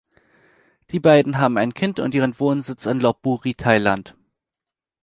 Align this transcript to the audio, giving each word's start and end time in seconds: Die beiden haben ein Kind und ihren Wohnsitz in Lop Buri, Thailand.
Die 0.89 0.99
beiden 0.99 1.37
haben 1.37 1.59
ein 1.59 1.75
Kind 1.75 1.99
und 1.99 2.15
ihren 2.15 2.39
Wohnsitz 2.39 2.87
in 2.87 2.99
Lop 3.01 3.21
Buri, 3.21 3.53
Thailand. 3.53 4.15